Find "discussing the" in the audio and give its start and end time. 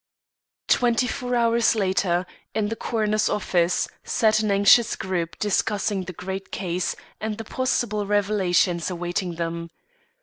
5.37-6.11